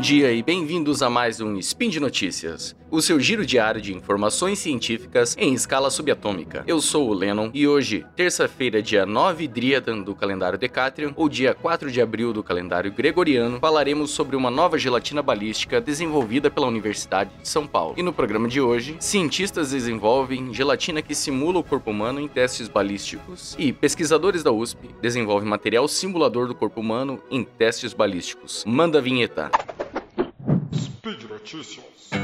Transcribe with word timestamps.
dia 0.00 0.30
e 0.32 0.42
bem-vindos 0.42 1.02
a 1.02 1.08
mais 1.08 1.40
um 1.40 1.56
Spin 1.58 1.88
de 1.88 1.98
Notícias, 1.98 2.76
o 2.90 3.02
seu 3.02 3.18
giro 3.18 3.44
diário 3.44 3.80
de 3.80 3.94
informações 3.94 4.58
científicas 4.58 5.36
em 5.38 5.52
escala 5.52 5.90
subatômica. 5.90 6.64
Eu 6.66 6.80
sou 6.80 7.08
o 7.08 7.14
Lennon 7.14 7.50
e 7.52 7.66
hoje, 7.66 8.04
terça-feira, 8.14 8.82
dia 8.82 9.04
9 9.04 9.48
Driadan 9.48 10.00
do 10.00 10.14
calendário 10.14 10.58
Decatrian, 10.58 11.12
ou 11.16 11.28
dia 11.28 11.54
4 11.54 11.90
de 11.90 12.00
abril 12.00 12.32
do 12.32 12.42
calendário 12.42 12.92
Gregoriano, 12.92 13.58
falaremos 13.60 14.10
sobre 14.10 14.36
uma 14.36 14.50
nova 14.50 14.78
gelatina 14.78 15.22
balística 15.22 15.80
desenvolvida 15.80 16.50
pela 16.50 16.66
Universidade 16.66 17.30
de 17.40 17.48
São 17.48 17.66
Paulo. 17.66 17.94
E 17.96 18.02
no 18.02 18.12
programa 18.12 18.48
de 18.48 18.60
hoje, 18.60 18.96
cientistas 19.00 19.70
desenvolvem 19.70 20.54
gelatina 20.54 21.02
que 21.02 21.14
simula 21.14 21.58
o 21.58 21.64
corpo 21.64 21.90
humano 21.90 22.20
em 22.20 22.28
testes 22.28 22.68
balísticos 22.68 23.56
e 23.58 23.72
pesquisadores 23.72 24.42
da 24.42 24.52
USP 24.52 24.90
desenvolvem 25.00 25.48
material 25.48 25.88
simulador 25.88 26.46
do 26.46 26.54
corpo 26.54 26.80
humano 26.80 27.22
em 27.30 27.42
testes 27.42 27.92
balísticos. 27.92 28.64
Manda 28.66 28.98
a 28.98 29.00
vinheta. 29.02 29.50
Speed 30.72 31.22
Notícias. 31.28 32.15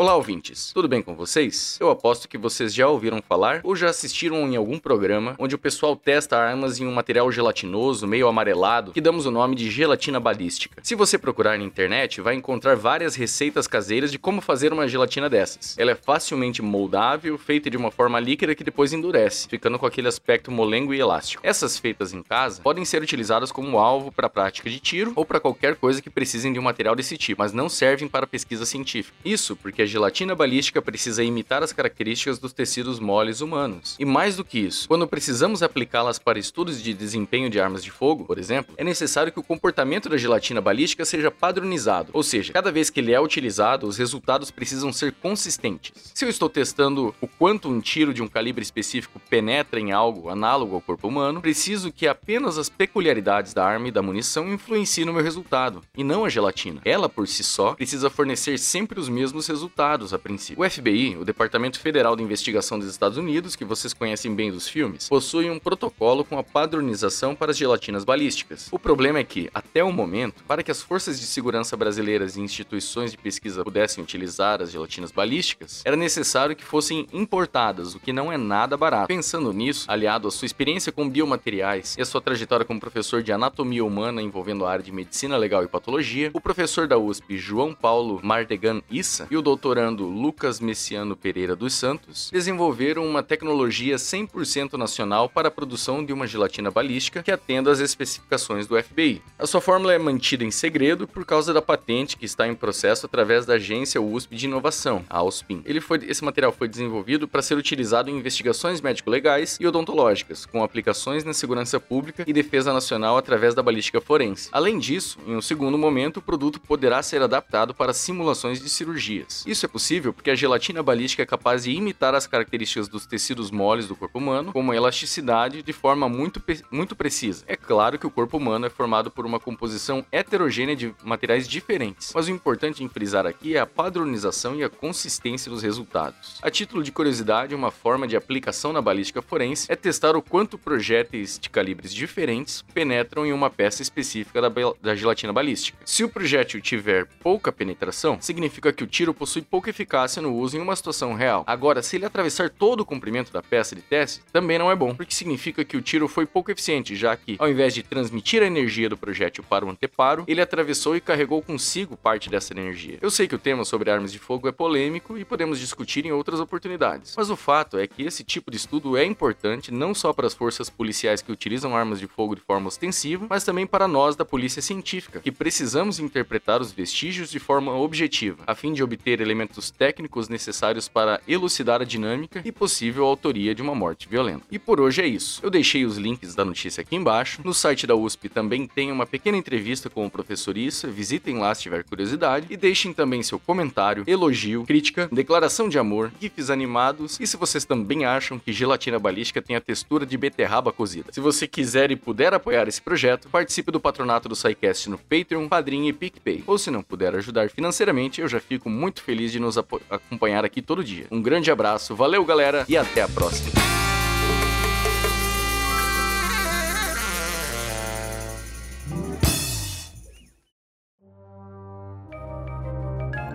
Olá, 0.00 0.16
ouvintes. 0.16 0.72
Tudo 0.72 0.88
bem 0.88 1.02
com 1.02 1.14
vocês? 1.14 1.76
Eu 1.78 1.90
aposto 1.90 2.26
que 2.26 2.38
vocês 2.38 2.72
já 2.72 2.88
ouviram 2.88 3.20
falar 3.20 3.60
ou 3.62 3.76
já 3.76 3.90
assistiram 3.90 4.48
em 4.48 4.56
algum 4.56 4.78
programa 4.78 5.34
onde 5.38 5.54
o 5.54 5.58
pessoal 5.58 5.94
testa 5.94 6.38
armas 6.38 6.80
em 6.80 6.86
um 6.86 6.90
material 6.90 7.30
gelatinoso, 7.30 8.06
meio 8.06 8.26
amarelado, 8.26 8.92
que 8.92 9.00
damos 9.02 9.26
o 9.26 9.30
nome 9.30 9.54
de 9.54 9.70
gelatina 9.70 10.18
balística. 10.18 10.80
Se 10.82 10.94
você 10.94 11.18
procurar 11.18 11.58
na 11.58 11.64
internet, 11.64 12.22
vai 12.22 12.34
encontrar 12.34 12.76
várias 12.76 13.14
receitas 13.14 13.66
caseiras 13.66 14.10
de 14.10 14.18
como 14.18 14.40
fazer 14.40 14.72
uma 14.72 14.88
gelatina 14.88 15.28
dessas. 15.28 15.76
Ela 15.78 15.90
é 15.90 15.94
facilmente 15.94 16.62
moldável, 16.62 17.36
feita 17.36 17.68
de 17.68 17.76
uma 17.76 17.90
forma 17.90 18.18
líquida 18.18 18.54
que 18.54 18.64
depois 18.64 18.94
endurece, 18.94 19.48
ficando 19.50 19.78
com 19.78 19.84
aquele 19.84 20.08
aspecto 20.08 20.50
molengo 20.50 20.94
e 20.94 20.98
elástico. 20.98 21.46
Essas 21.46 21.78
feitas 21.78 22.14
em 22.14 22.22
casa 22.22 22.62
podem 22.62 22.86
ser 22.86 23.02
utilizadas 23.02 23.52
como 23.52 23.78
alvo 23.78 24.10
para 24.10 24.30
prática 24.30 24.70
de 24.70 24.80
tiro 24.80 25.12
ou 25.14 25.26
para 25.26 25.38
qualquer 25.38 25.76
coisa 25.76 26.00
que 26.00 26.08
precisem 26.08 26.54
de 26.54 26.58
um 26.58 26.62
material 26.62 26.96
desse 26.96 27.18
tipo, 27.18 27.42
mas 27.42 27.52
não 27.52 27.68
servem 27.68 28.08
para 28.08 28.26
pesquisa 28.26 28.64
científica. 28.64 29.14
Isso 29.22 29.54
porque 29.54 29.82
a 29.82 29.89
gelatina 29.90 30.34
balística 30.34 30.80
precisa 30.80 31.22
imitar 31.22 31.62
as 31.62 31.72
características 31.72 32.38
dos 32.38 32.52
tecidos 32.52 33.00
moles 33.00 33.40
humanos. 33.40 33.96
E 33.98 34.04
mais 34.04 34.36
do 34.36 34.44
que 34.44 34.58
isso, 34.58 34.88
quando 34.88 35.06
precisamos 35.06 35.62
aplicá-las 35.62 36.18
para 36.18 36.38
estudos 36.38 36.82
de 36.82 36.94
desempenho 36.94 37.50
de 37.50 37.60
armas 37.60 37.82
de 37.82 37.90
fogo, 37.90 38.24
por 38.24 38.38
exemplo, 38.38 38.74
é 38.78 38.84
necessário 38.84 39.32
que 39.32 39.40
o 39.40 39.42
comportamento 39.42 40.08
da 40.08 40.16
gelatina 40.16 40.60
balística 40.60 41.04
seja 41.04 41.30
padronizado, 41.30 42.10
ou 42.12 42.22
seja, 42.22 42.52
cada 42.52 42.70
vez 42.70 42.88
que 42.88 43.00
ele 43.00 43.12
é 43.12 43.20
utilizado, 43.20 43.86
os 43.86 43.98
resultados 43.98 44.50
precisam 44.50 44.92
ser 44.92 45.12
consistentes. 45.12 46.12
Se 46.14 46.24
eu 46.24 46.28
estou 46.28 46.48
testando 46.48 47.14
o 47.20 47.26
quanto 47.26 47.68
um 47.68 47.80
tiro 47.80 48.14
de 48.14 48.22
um 48.22 48.28
calibre 48.28 48.62
específico 48.62 49.20
penetra 49.28 49.80
em 49.80 49.90
algo 49.90 50.28
análogo 50.28 50.76
ao 50.76 50.80
corpo 50.80 51.08
humano, 51.08 51.40
preciso 51.40 51.92
que 51.92 52.06
apenas 52.06 52.56
as 52.56 52.68
peculiaridades 52.68 53.52
da 53.52 53.64
arma 53.64 53.88
e 53.88 53.92
da 53.92 54.02
munição 54.02 54.52
influenciem 54.52 55.04
no 55.04 55.12
meu 55.12 55.22
resultado, 55.22 55.82
e 55.96 56.04
não 56.04 56.24
a 56.24 56.28
gelatina. 56.28 56.80
Ela, 56.84 57.08
por 57.08 57.26
si 57.26 57.42
só, 57.42 57.74
precisa 57.74 58.08
fornecer 58.08 58.56
sempre 58.58 59.00
os 59.00 59.08
mesmos 59.08 59.48
resultados 59.48 59.79
a 59.80 60.18
princípio. 60.18 60.62
O 60.62 60.68
FBI, 60.68 61.16
o 61.16 61.24
Departamento 61.24 61.80
Federal 61.80 62.14
de 62.14 62.22
Investigação 62.22 62.78
dos 62.78 62.88
Estados 62.88 63.16
Unidos, 63.16 63.56
que 63.56 63.64
vocês 63.64 63.94
conhecem 63.94 64.34
bem 64.34 64.52
dos 64.52 64.68
filmes, 64.68 65.08
possui 65.08 65.48
um 65.48 65.58
protocolo 65.58 66.22
com 66.22 66.38
a 66.38 66.42
padronização 66.42 67.34
para 67.34 67.50
as 67.50 67.56
gelatinas 67.56 68.04
balísticas. 68.04 68.68
O 68.70 68.78
problema 68.78 69.18
é 69.18 69.24
que, 69.24 69.48
até 69.54 69.82
o 69.82 69.90
momento, 69.90 70.44
para 70.44 70.62
que 70.62 70.70
as 70.70 70.82
forças 70.82 71.18
de 71.18 71.24
segurança 71.24 71.76
brasileiras 71.76 72.36
e 72.36 72.40
instituições 72.40 73.10
de 73.10 73.16
pesquisa 73.16 73.64
pudessem 73.64 74.04
utilizar 74.04 74.60
as 74.60 74.70
gelatinas 74.70 75.10
balísticas, 75.10 75.82
era 75.84 75.96
necessário 75.96 76.54
que 76.54 76.64
fossem 76.64 77.06
importadas, 77.12 77.94
o 77.94 78.00
que 78.00 78.12
não 78.12 78.30
é 78.30 78.36
nada 78.36 78.76
barato. 78.76 79.08
Pensando 79.08 79.50
nisso, 79.52 79.86
aliado 79.90 80.28
à 80.28 80.30
sua 80.30 80.44
experiência 80.44 80.92
com 80.92 81.08
biomateriais 81.08 81.96
e 81.96 82.02
a 82.02 82.04
sua 82.04 82.20
trajetória 82.20 82.66
como 82.66 82.78
professor 82.78 83.22
de 83.22 83.32
anatomia 83.32 83.84
humana 83.84 84.20
envolvendo 84.20 84.66
a 84.66 84.70
área 84.70 84.84
de 84.84 84.92
medicina 84.92 85.38
legal 85.38 85.64
e 85.64 85.68
patologia, 85.68 86.30
o 86.34 86.40
professor 86.40 86.86
da 86.86 86.98
USP, 86.98 87.38
João 87.38 87.74
Paulo 87.74 88.20
Mardegan 88.22 88.82
Issa, 88.90 89.26
e 89.30 89.36
o 89.36 89.42
doutor 89.42 89.69
doutorando 89.70 90.04
Lucas 90.04 90.58
Messiano 90.58 91.14
Pereira 91.14 91.54
dos 91.54 91.74
Santos 91.74 92.28
desenvolveram 92.32 93.06
uma 93.06 93.22
tecnologia 93.22 93.94
100% 93.94 94.72
nacional 94.72 95.28
para 95.28 95.46
a 95.46 95.50
produção 95.50 96.04
de 96.04 96.12
uma 96.12 96.26
gelatina 96.26 96.72
balística 96.72 97.22
que 97.22 97.30
atenda 97.30 97.70
às 97.70 97.78
especificações 97.78 98.66
do 98.66 98.76
FBI. 98.82 99.22
A 99.38 99.46
sua 99.46 99.60
fórmula 99.60 99.92
é 99.92 99.98
mantida 99.98 100.42
em 100.42 100.50
segredo 100.50 101.06
por 101.06 101.24
causa 101.24 101.54
da 101.54 101.62
patente 101.62 102.16
que 102.16 102.24
está 102.24 102.48
em 102.48 102.54
processo 102.54 103.06
através 103.06 103.46
da 103.46 103.54
agência 103.54 104.02
USP 104.02 104.34
de 104.34 104.46
Inovação, 104.46 105.04
a 105.08 105.22
USPIN. 105.22 105.62
Ele 105.64 105.80
foi, 105.80 106.00
esse 106.08 106.24
material 106.24 106.50
foi 106.50 106.66
desenvolvido 106.66 107.28
para 107.28 107.40
ser 107.40 107.56
utilizado 107.56 108.10
em 108.10 108.18
investigações 108.18 108.80
médico-legais 108.80 109.56
e 109.60 109.66
odontológicas, 109.68 110.46
com 110.46 110.64
aplicações 110.64 111.22
na 111.22 111.32
segurança 111.32 111.78
pública 111.78 112.24
e 112.26 112.32
defesa 112.32 112.72
nacional 112.72 113.16
através 113.16 113.54
da 113.54 113.62
balística 113.62 114.00
forense. 114.00 114.48
Além 114.50 114.80
disso, 114.80 115.16
em 115.28 115.36
um 115.36 115.40
segundo 115.40 115.78
momento, 115.78 116.16
o 116.16 116.22
produto 116.22 116.58
poderá 116.58 117.00
ser 117.04 117.22
adaptado 117.22 117.72
para 117.72 117.92
simulações 117.92 118.60
de 118.60 118.68
cirurgias. 118.68 119.44
Isso 119.46 119.59
isso 119.60 119.66
é 119.66 119.68
possível 119.68 120.12
porque 120.12 120.30
a 120.30 120.34
gelatina 120.34 120.82
balística 120.82 121.22
é 121.22 121.26
capaz 121.26 121.64
de 121.64 121.70
imitar 121.70 122.14
as 122.14 122.26
características 122.26 122.88
dos 122.88 123.04
tecidos 123.04 123.50
moles 123.50 123.86
do 123.86 123.94
corpo 123.94 124.18
humano, 124.18 124.52
como 124.52 124.72
a 124.72 124.76
elasticidade, 124.76 125.62
de 125.62 125.72
forma 125.72 126.08
muito, 126.08 126.42
muito 126.70 126.96
precisa. 126.96 127.44
É 127.46 127.56
claro 127.56 127.98
que 127.98 128.06
o 128.06 128.10
corpo 128.10 128.38
humano 128.38 128.64
é 128.64 128.70
formado 128.70 129.10
por 129.10 129.26
uma 129.26 129.38
composição 129.38 130.04
heterogênea 130.10 130.74
de 130.74 130.94
materiais 131.04 131.46
diferentes, 131.46 132.12
mas 132.14 132.26
o 132.26 132.30
importante 132.30 132.82
em 132.82 132.88
frisar 132.88 133.26
aqui 133.26 133.54
é 133.54 133.60
a 133.60 133.66
padronização 133.66 134.56
e 134.56 134.64
a 134.64 134.70
consistência 134.70 135.50
dos 135.50 135.62
resultados. 135.62 136.38
A 136.40 136.50
título 136.50 136.82
de 136.82 136.90
curiosidade, 136.90 137.54
uma 137.54 137.70
forma 137.70 138.08
de 138.08 138.16
aplicação 138.16 138.72
na 138.72 138.80
balística 138.80 139.20
forense 139.20 139.70
é 139.70 139.76
testar 139.76 140.16
o 140.16 140.22
quanto 140.22 140.56
projéteis 140.56 141.38
de 141.38 141.50
calibres 141.50 141.92
diferentes 141.92 142.64
penetram 142.72 143.26
em 143.26 143.32
uma 143.32 143.50
peça 143.50 143.82
específica 143.82 144.40
da, 144.40 144.48
da 144.80 144.94
gelatina 144.94 145.32
balística. 145.34 145.76
Se 145.84 146.02
o 146.02 146.08
projétil 146.08 146.62
tiver 146.62 147.06
pouca 147.22 147.52
penetração, 147.52 148.18
significa 148.22 148.72
que 148.72 148.84
o 148.84 148.86
tiro 148.86 149.12
possui 149.12 149.39
pouca 149.42 149.70
eficácia 149.70 150.22
no 150.22 150.34
uso 150.34 150.56
em 150.56 150.60
uma 150.60 150.76
situação 150.76 151.14
real. 151.14 151.44
Agora, 151.46 151.82
se 151.82 151.96
ele 151.96 152.06
atravessar 152.06 152.50
todo 152.50 152.80
o 152.80 152.84
comprimento 152.84 153.32
da 153.32 153.42
peça 153.42 153.74
de 153.74 153.82
teste, 153.82 154.22
também 154.32 154.58
não 154.58 154.70
é 154.70 154.76
bom, 154.76 154.94
porque 154.94 155.14
significa 155.14 155.64
que 155.64 155.76
o 155.76 155.82
tiro 155.82 156.08
foi 156.08 156.26
pouco 156.26 156.50
eficiente, 156.50 156.96
já 156.96 157.16
que, 157.16 157.36
ao 157.38 157.48
invés 157.48 157.74
de 157.74 157.82
transmitir 157.82 158.42
a 158.42 158.46
energia 158.46 158.88
do 158.88 158.96
projétil 158.96 159.44
para 159.44 159.64
o 159.64 159.70
anteparo, 159.70 160.24
ele 160.26 160.40
atravessou 160.40 160.96
e 160.96 161.00
carregou 161.00 161.42
consigo 161.42 161.96
parte 161.96 162.28
dessa 162.28 162.52
energia. 162.52 162.98
Eu 163.00 163.10
sei 163.10 163.26
que 163.26 163.34
o 163.34 163.38
tema 163.38 163.64
sobre 163.64 163.90
armas 163.90 164.12
de 164.12 164.18
fogo 164.18 164.48
é 164.48 164.52
polêmico 164.52 165.16
e 165.18 165.24
podemos 165.24 165.58
discutir 165.58 166.06
em 166.06 166.12
outras 166.12 166.40
oportunidades, 166.40 167.14
mas 167.16 167.30
o 167.30 167.36
fato 167.36 167.78
é 167.78 167.86
que 167.86 168.02
esse 168.02 168.24
tipo 168.24 168.50
de 168.50 168.56
estudo 168.56 168.96
é 168.96 169.04
importante 169.04 169.72
não 169.72 169.94
só 169.94 170.12
para 170.12 170.26
as 170.26 170.34
forças 170.34 170.70
policiais 170.70 171.22
que 171.22 171.32
utilizam 171.32 171.76
armas 171.76 171.98
de 171.98 172.06
fogo 172.06 172.34
de 172.34 172.42
forma 172.42 172.68
ostensiva, 172.68 173.26
mas 173.28 173.44
também 173.44 173.66
para 173.66 173.88
nós 173.88 174.16
da 174.16 174.24
polícia 174.24 174.62
científica, 174.62 175.20
que 175.20 175.32
precisamos 175.32 175.98
interpretar 175.98 176.60
os 176.60 176.72
vestígios 176.72 177.30
de 177.30 177.38
forma 177.38 177.72
objetiva, 177.72 178.42
a 178.46 178.54
fim 178.54 178.72
de 178.72 178.82
obter 178.82 179.20
elementos 179.30 179.70
técnicos 179.70 180.28
necessários 180.28 180.88
para 180.88 181.20
elucidar 181.26 181.80
a 181.80 181.84
dinâmica 181.84 182.42
e 182.44 182.50
possível 182.50 183.04
autoria 183.04 183.54
de 183.54 183.62
uma 183.62 183.74
morte 183.74 184.08
violenta. 184.08 184.42
E 184.50 184.58
por 184.58 184.80
hoje 184.80 185.02
é 185.02 185.06
isso. 185.06 185.40
Eu 185.42 185.50
deixei 185.50 185.84
os 185.84 185.96
links 185.96 186.34
da 186.34 186.44
notícia 186.44 186.80
aqui 186.80 186.96
embaixo. 186.96 187.40
No 187.44 187.54
site 187.54 187.86
da 187.86 187.94
USP 187.94 188.28
também 188.28 188.66
tem 188.66 188.90
uma 188.90 189.06
pequena 189.06 189.36
entrevista 189.36 189.88
com 189.88 190.04
o 190.04 190.10
professor 190.10 190.56
Issa. 190.56 190.88
Visitem 190.88 191.38
lá 191.38 191.54
se 191.54 191.62
tiver 191.62 191.84
curiosidade 191.84 192.46
e 192.50 192.56
deixem 192.56 192.92
também 192.92 193.22
seu 193.22 193.38
comentário, 193.38 194.04
elogio, 194.06 194.64
crítica, 194.64 195.08
declaração 195.12 195.68
de 195.68 195.78
amor, 195.78 196.12
gifs 196.20 196.50
animados 196.50 197.18
e 197.20 197.26
se 197.26 197.36
vocês 197.36 197.64
também 197.64 198.04
acham 198.04 198.38
que 198.38 198.52
gelatina 198.52 198.98
balística 198.98 199.40
tem 199.40 199.54
a 199.54 199.60
textura 199.60 200.04
de 200.04 200.16
beterraba 200.16 200.72
cozida. 200.72 201.12
Se 201.12 201.20
você 201.20 201.46
quiser 201.46 201.90
e 201.90 201.96
puder 201.96 202.34
apoiar 202.34 202.66
esse 202.66 202.82
projeto, 202.82 203.28
participe 203.28 203.70
do 203.70 203.80
patronato 203.80 204.28
do 204.28 204.34
SciCast 204.34 204.90
no 204.90 204.98
Patreon, 204.98 205.48
Padrim 205.48 205.88
e 205.88 205.92
PicPay. 205.92 206.42
Ou 206.46 206.58
se 206.58 206.70
não 206.70 206.82
puder 206.82 207.14
ajudar 207.14 207.50
financeiramente, 207.50 208.20
eu 208.20 208.28
já 208.28 208.40
fico 208.40 208.68
muito 208.68 209.02
feliz 209.20 209.32
de 209.32 209.40
nos 209.40 209.58
acompanhar 209.58 210.44
aqui 210.44 210.62
todo 210.62 210.82
dia. 210.82 211.06
Um 211.10 211.20
grande 211.20 211.50
abraço, 211.50 211.94
valeu 211.94 212.24
galera 212.24 212.64
e 212.68 212.76
até 212.76 213.02
a 213.02 213.08
próxima. 213.08 213.50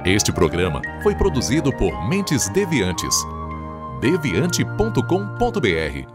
Este 0.04 0.32
programa 0.32 0.82
foi 1.02 1.16
produzido 1.16 1.76
por 1.76 2.08
Mentes 2.08 2.48
Deviantes. 2.50 3.16
deviante.com.br 4.02 6.15